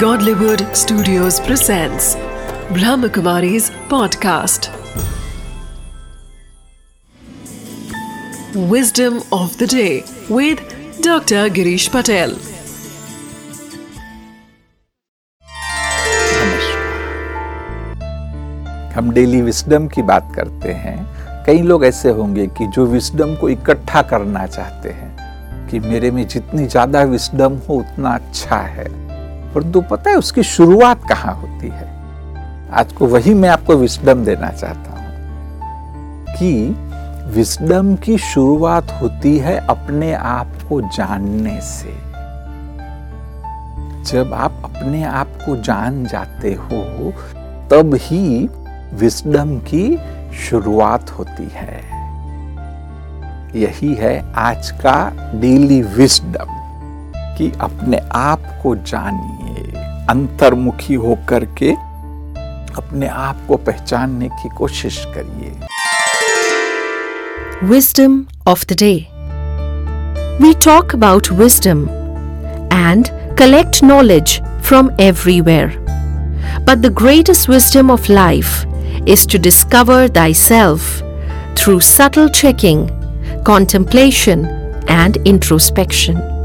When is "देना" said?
34.24-34.50